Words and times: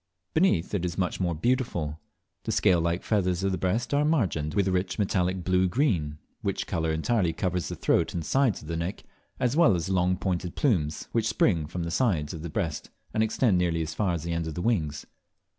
Beneath, 0.33 0.73
it 0.73 0.83
is 0.83 0.97
much 0.97 1.19
more 1.19 1.35
beautiful. 1.35 1.99
The 2.45 2.51
scale 2.51 2.81
like 2.81 3.03
feathers 3.03 3.43
of 3.43 3.51
the 3.51 3.57
breast 3.59 3.93
are 3.93 4.03
margined 4.03 4.55
with 4.55 4.67
rich 4.67 4.97
metallic 4.97 5.43
blue 5.43 5.67
green, 5.67 6.17
which 6.41 6.65
colour 6.65 6.91
entirely 6.91 7.33
covers 7.33 7.67
the 7.67 7.75
throat 7.75 8.11
and 8.15 8.25
sides 8.25 8.63
of 8.63 8.67
the 8.67 8.75
neck, 8.77 9.03
as 9.39 9.55
well 9.55 9.75
as 9.75 9.85
the 9.85 9.93
long 9.93 10.17
pointed 10.17 10.55
plumes 10.55 11.07
which 11.11 11.27
spring 11.29 11.67
from 11.67 11.83
the 11.83 11.91
sides 11.91 12.33
of 12.33 12.41
the 12.41 12.49
breast, 12.49 12.89
and 13.13 13.21
extend 13.21 13.59
nearly 13.59 13.83
as 13.83 13.93
far 13.93 14.15
as 14.15 14.23
the 14.23 14.33
end 14.33 14.47
of 14.47 14.55
the 14.55 14.61
wings. 14.63 15.05